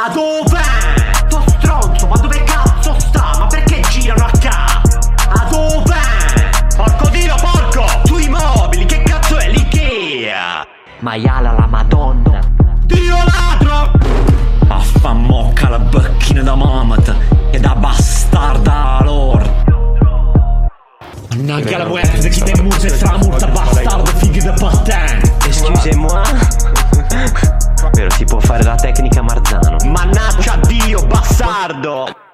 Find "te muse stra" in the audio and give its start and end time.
22.42-23.16